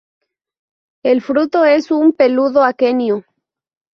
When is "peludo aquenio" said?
2.13-3.23